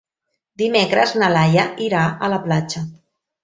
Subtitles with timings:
[0.61, 2.87] Dimecres na Laia irà a la platja.